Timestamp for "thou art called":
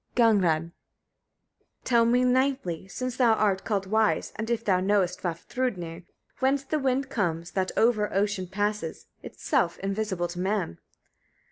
3.17-3.85